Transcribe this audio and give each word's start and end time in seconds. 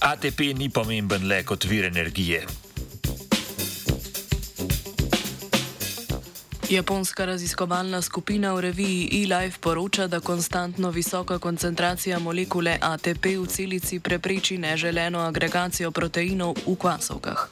ATP 0.00 0.40
ni 0.56 0.68
pomemben 0.68 1.26
le 1.28 1.42
kot 1.44 1.64
vir 1.68 1.84
energije. 1.84 2.46
Japonska 6.70 7.24
raziskovalna 7.24 8.00
skupina 8.02 8.54
v 8.54 8.60
reviji 8.60 9.22
eLife 9.22 9.58
poroča, 9.60 10.06
da 10.06 10.20
konstantno 10.20 10.90
visoka 10.90 11.38
koncentracija 11.38 12.18
molekule 12.18 12.78
ATP 12.80 13.26
v 13.26 13.46
celici 13.46 14.00
prepreči 14.00 14.58
neželeno 14.58 15.20
agregacijo 15.20 15.90
proteinov 15.90 16.56
v 16.66 16.76
kvasovkah. 16.76 17.48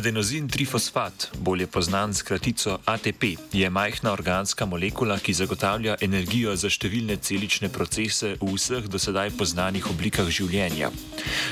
Adenozin 0.00 0.48
trifosfat, 0.48 1.30
bolje 1.38 1.66
znan 1.80 2.14
s 2.14 2.22
kratico 2.22 2.78
ATP, 2.84 3.22
je 3.52 3.70
majhna 3.70 4.12
organska 4.12 4.66
molekula, 4.66 5.18
ki 5.18 5.32
zagotavlja 5.32 5.96
energijo 6.00 6.54
za 6.56 6.70
številne 6.72 7.18
celične 7.20 7.68
procese 7.68 8.30
v 8.40 8.48
vseh 8.54 8.88
dosedaj 8.88 9.34
poznanih 9.36 9.84
oblikah 9.92 10.24
življenja. 10.24 10.88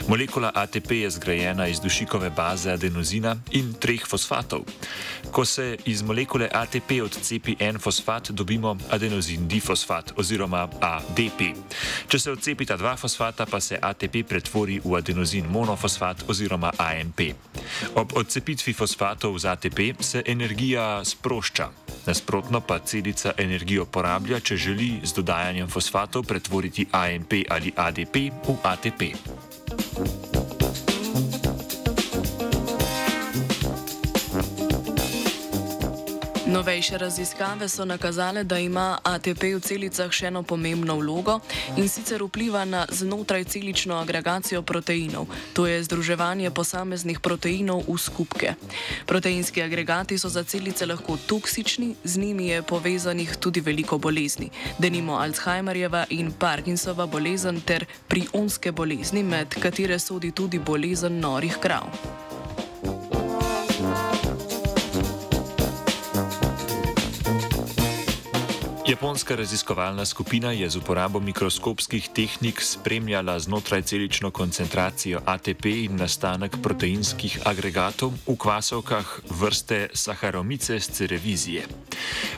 Molekula 0.08 0.48
ATP 0.54 1.02
je 1.02 1.10
zgrajena 1.18 1.66
iz 1.68 1.82
dušikove 1.84 2.30
baze 2.30 2.72
adenozina 2.72 3.34
in 3.52 3.74
treh 3.76 4.06
fosfatov. 4.08 4.64
Ko 5.28 5.44
se 5.44 5.76
iz 5.84 6.00
molekule 6.00 6.48
ATP 6.48 7.02
odcepi 7.04 7.58
en 7.60 7.76
fosfat, 7.76 8.32
dobimo 8.32 8.78
adenozin 8.88 9.44
difosfat 9.44 10.14
oziroma 10.16 10.64
ADP. 10.80 11.52
Če 12.08 12.16
se 12.16 12.32
odcepita 12.32 12.80
dva 12.80 12.96
fosfata, 12.96 13.44
pa 13.44 13.60
se 13.60 13.76
ATP 13.76 14.24
pretvori 14.24 14.80
v 14.80 14.96
adenozin 14.96 15.44
monofosfat 15.52 16.24
oziroma 16.32 16.72
AMP. 16.80 17.20
Ob 17.92 18.16
odcepitvi 18.38 18.70
fosfatov 18.72 19.34
z 19.34 19.50
ATP 19.50 19.98
se 19.98 20.22
energija 20.22 21.02
sprošča. 21.04 21.68
Nasprotno 22.06 22.60
pa 22.60 22.78
celica 22.78 23.32
energijo 23.34 23.82
porablja, 23.84 24.38
če 24.40 24.56
želi 24.56 25.02
z 25.02 25.10
dodajanjem 25.18 25.66
fosfatov 25.66 26.22
pretvoriti 26.22 26.86
AMP 26.92 27.50
ali 27.50 27.74
ADP 27.74 28.30
v 28.46 28.56
ATP. 28.62 29.02
Novejše 36.48 36.98
raziskave 36.98 37.68
so 37.68 37.84
nakazale, 37.84 38.44
da 38.44 38.58
ima 38.58 38.98
ATP 39.04 39.42
v 39.42 39.60
celicah 39.60 40.08
še 40.08 40.30
eno 40.30 40.40
pomembno 40.42 40.94
vlogo 40.96 41.34
in 41.76 41.90
sicer 41.92 42.22
vpliva 42.24 42.62
na 42.64 42.86
znotraj 42.88 43.44
celično 43.52 43.98
agregacijo 44.00 44.62
proteinov, 44.62 45.28
to 45.52 45.66
je 45.68 45.82
združevanje 45.84 46.48
posameznih 46.50 47.20
proteinov 47.20 47.84
v 47.84 47.96
skupke. 48.00 48.54
Proteinski 49.06 49.62
agregati 49.62 50.16
so 50.18 50.32
za 50.32 50.40
celice 50.44 50.88
lahko 50.88 51.18
toksični, 51.26 51.94
z 52.04 52.16
njimi 52.16 52.48
je 52.48 52.62
povezanih 52.62 53.36
tudi 53.36 53.60
veliko 53.60 53.98
bolezni, 53.98 54.48
denimo 54.78 55.20
Alzheimerjeva 55.20 56.06
in 56.16 56.32
Parkinsova 56.32 57.06
bolezen 57.06 57.60
ter 57.60 57.84
prionske 58.08 58.72
bolezni, 58.72 59.22
med 59.22 59.52
katere 59.60 60.00
sodi 60.00 60.32
tudi 60.32 60.58
bolezen 60.58 61.20
norih 61.20 61.60
krav. 61.60 61.92
Japonska 68.88 69.36
raziskovalna 69.36 70.04
skupina 70.04 70.52
je 70.52 70.70
z 70.70 70.76
uporabo 70.76 71.20
mikroskopskih 71.20 72.08
tehnik 72.08 72.62
spremljala 72.62 73.38
znotraj 73.38 73.82
celično 73.82 74.30
koncentracijo 74.30 75.20
ATP 75.26 75.66
in 75.66 75.96
nastanek 75.96 76.56
proteinskih 76.62 77.38
agregatov 77.44 78.16
v 78.26 78.36
kvasovkah 78.36 79.20
vrste 79.28 79.88
Saharomice 79.92 80.80
z 80.80 80.88
cerevizije. 80.88 81.66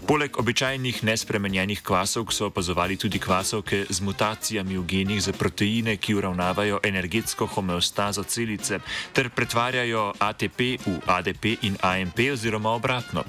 Poleg 0.07 0.39
običajnih 0.39 1.05
nespremenjenih 1.05 1.83
kvasovk 1.83 2.33
so 2.33 2.47
opazovali 2.47 2.97
tudi 2.97 3.19
kvasovke 3.19 3.85
z 3.91 4.01
mutacijami 4.01 4.79
v 4.79 4.85
genih 4.87 5.23
za 5.23 5.33
proteine, 5.33 5.97
ki 5.97 6.15
uravnavajo 6.15 6.81
energetsko 6.83 7.47
homeostazo 7.47 8.23
celice 8.23 8.81
ter 9.13 9.31
pretvarjajo 9.31 10.13
ATP 10.19 10.61
v 10.87 10.99
ADP 11.07 11.45
in 11.63 11.77
AMP 11.83 12.19
oziroma 12.33 12.71
obratno. 12.71 13.25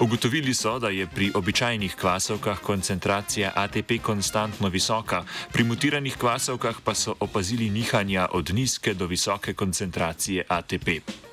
Ugotovili 0.00 0.54
so, 0.54 0.78
da 0.78 0.88
je 0.88 1.06
pri 1.06 1.30
običajnih 1.34 1.96
kvasovkah 1.96 2.60
koncentracija 2.60 3.52
ATP 3.54 3.98
konstantno 4.02 4.68
visoka, 4.68 5.24
pri 5.52 5.64
mutiranih 5.64 6.16
kvasovkah 6.16 6.80
pa 6.84 6.94
so 6.94 7.14
opazili 7.20 7.70
nihanja 7.70 8.28
od 8.32 8.50
nizke 8.54 8.94
do 8.94 9.06
visoke 9.06 9.54
koncentracije 9.54 10.44
ATP. 10.48 11.25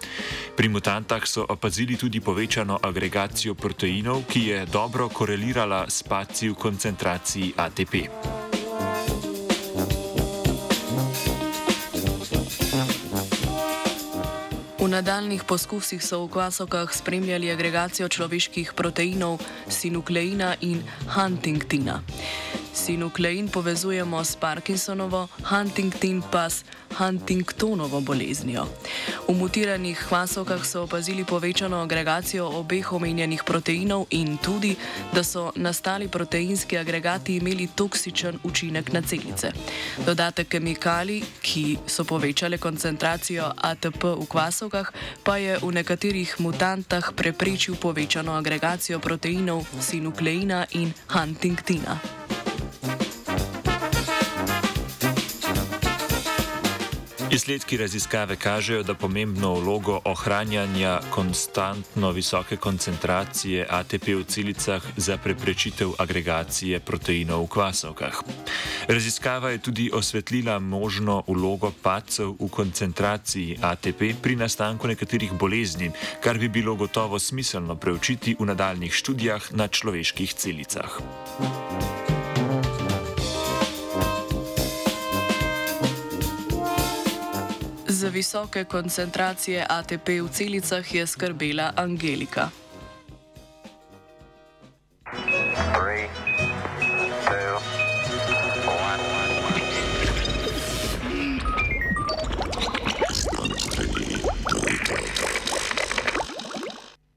Pri 0.54 0.70
mutantah 0.70 1.26
so 1.26 1.42
opazili 1.50 1.98
tudi 1.98 2.22
povečano 2.22 2.78
agregacijo 2.78 3.58
proteinov, 3.58 4.30
ki 4.30 4.42
je 4.48 4.60
dobro 4.70 5.10
korelirala 5.10 5.90
s 5.90 6.06
padci 6.06 6.50
v 6.50 6.56
koncentraciji 6.56 7.58
ATP. 7.58 7.94
V 14.78 14.88
nadaljnih 14.88 15.42
poskusih 15.48 16.04
so 16.04 16.22
v 16.28 16.38
kvasovkah 16.38 16.92
spremljali 16.94 17.50
agregacijo 17.50 18.06
človeških 18.06 18.78
proteinov 18.78 19.42
sinukleina 19.66 20.54
in 20.62 20.86
huntingtina. 21.10 22.04
Sinuklein 22.74 23.50
povezujemo 23.50 24.24
s 24.24 24.36
Parkinsonovo, 24.36 25.28
Huntington 25.50 26.24
pa 26.32 26.50
s 26.50 26.66
Huntingtonovo 26.98 28.02
boleznijo. 28.02 28.66
V 29.28 29.34
mutiranih 29.34 29.98
hvasovkah 30.10 30.66
so 30.66 30.84
opazili 30.84 31.26
povečano 31.26 31.78
agregacijo 31.82 32.50
obeh 32.50 32.94
omenjenih 32.94 33.44
proteinov 33.46 34.06
in 34.10 34.38
tudi, 34.38 34.76
da 35.14 35.24
so 35.24 35.52
nastali 35.56 36.08
proteinski 36.08 36.78
agregati 36.78 37.36
imeli 37.36 37.68
toksičen 37.76 38.40
učinek 38.44 38.94
na 38.94 39.02
celice. 39.02 39.52
Dodatek 40.06 40.48
kemikalij, 40.48 41.22
ki 41.42 41.78
so 41.88 42.04
povečale 42.04 42.58
koncentracijo 42.58 43.54
ATP 43.58 44.04
v 44.04 44.26
hvasovkah, 44.32 44.92
pa 45.24 45.38
je 45.38 45.58
v 45.62 45.72
nekaterih 45.72 46.36
mutantah 46.40 47.14
preprečil 47.16 47.76
povečano 47.76 48.34
agregacijo 48.34 49.00
proteinov 49.00 49.66
sinukleina 49.80 50.66
in 50.74 50.94
Huntingtina. 51.14 52.23
Izsledki 57.34 57.78
raziskave 57.78 58.36
kažejo, 58.36 58.84
da 58.84 58.94
pomembno 58.94 59.54
vlogo 59.54 60.00
ohranjanja 60.06 61.00
konstantno 61.10 62.12
visoke 62.12 62.58
koncentracije 62.58 63.66
ATP 63.70 64.08
v 64.08 64.24
celicah 64.24 64.84
za 64.98 65.18
preprečitev 65.18 65.96
agregacije 65.98 66.80
proteinov 66.80 67.44
v 67.44 67.48
kvasovkah. 67.48 68.22
Raziskava 68.88 69.50
je 69.50 69.58
tudi 69.58 69.90
osvetlila 69.94 70.60
možno 70.60 71.24
vlogo 71.28 71.72
pacov 71.82 72.36
v 72.40 72.50
koncentraciji 72.50 73.58
ATP 73.62 74.14
pri 74.22 74.36
nastanku 74.36 74.88
nekaterih 74.88 75.34
bolezni, 75.34 75.90
kar 76.22 76.38
bi 76.38 76.54
bilo 76.54 76.76
gotovo 76.76 77.20
smiselno 77.20 77.76
preučiti 77.76 78.38
v 78.40 78.46
nadaljnih 78.46 78.94
študijah 78.94 79.54
na 79.58 79.68
človeških 79.68 80.34
celicah. 80.34 81.02
Za 88.04 88.10
visoke 88.10 88.66
koncentracije 88.68 89.66
ATP 89.70 90.08
v 90.20 90.28
celicah 90.28 90.84
je 90.96 91.08
skrbela 91.08 91.72
Angelika. 91.76 92.63